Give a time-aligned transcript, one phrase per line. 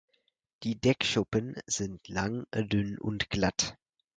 [0.63, 3.77] Die Deckschuppen sind lang, dünn und glatt.